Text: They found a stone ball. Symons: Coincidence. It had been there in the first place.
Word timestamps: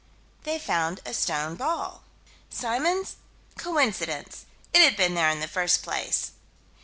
They 0.45 0.57
found 0.57 0.99
a 1.05 1.13
stone 1.13 1.53
ball. 1.53 2.01
Symons: 2.49 3.17
Coincidence. 3.55 4.47
It 4.73 4.81
had 4.81 4.97
been 4.97 5.13
there 5.13 5.29
in 5.29 5.41
the 5.41 5.47
first 5.47 5.83
place. 5.83 6.31